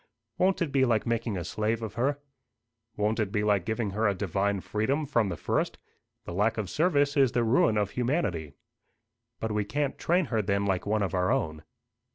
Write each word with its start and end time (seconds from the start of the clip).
"Won't 0.39 0.63
it 0.63 0.71
be 0.71 0.83
like 0.83 1.05
making 1.05 1.37
a 1.37 1.43
slave 1.43 1.83
of 1.83 1.93
her?" 1.93 2.17
"Won't 2.97 3.19
it 3.19 3.31
be 3.31 3.43
like 3.43 3.65
giving 3.65 3.91
her 3.91 4.07
a 4.07 4.15
divine 4.15 4.59
freedom 4.61 5.05
from 5.05 5.29
the 5.29 5.37
first? 5.37 5.77
The 6.25 6.33
lack 6.33 6.57
of 6.57 6.71
service 6.71 7.15
is 7.15 7.33
the 7.33 7.43
ruin 7.43 7.77
of 7.77 7.91
humanity." 7.91 8.53
"But 9.39 9.51
we 9.51 9.63
can't 9.63 9.99
train 9.99 10.25
her 10.33 10.41
then 10.41 10.65
like 10.65 10.87
one 10.87 11.03
of 11.03 11.13
our 11.13 11.29
own." 11.31 11.61